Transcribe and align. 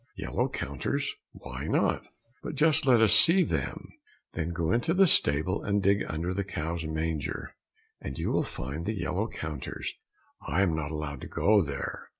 "Yellow 0.15 0.49
counters, 0.49 1.13
why 1.31 1.67
not? 1.67 2.07
But 2.41 2.55
just 2.55 2.87
let 2.87 3.03
us 3.03 3.13
see 3.13 3.43
them." 3.43 3.87
"Then 4.33 4.49
go 4.49 4.71
into 4.71 4.95
the 4.95 5.05
stable 5.05 5.63
and 5.63 5.79
dig 5.83 6.03
under 6.09 6.33
the 6.33 6.43
cow's 6.43 6.85
manger, 6.85 7.55
and 8.01 8.17
you 8.17 8.31
will 8.31 8.41
find 8.41 8.87
the 8.87 8.97
yellow 8.97 9.27
counters. 9.27 9.93
I 10.41 10.63
am 10.63 10.75
not 10.75 10.89
allowed 10.89 11.21
to 11.21 11.27
go 11.27 11.61
there." 11.61 12.07